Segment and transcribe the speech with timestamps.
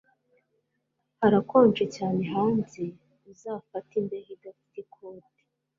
[1.19, 2.83] Harakonje cyane hanze
[3.31, 5.41] Uzafata imbeho idafite ikote